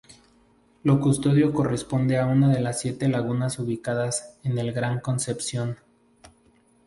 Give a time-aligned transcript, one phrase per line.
[0.81, 5.77] Lo Custodio corresponde a una de las siete lagunas ubicadas en el Gran Concepción.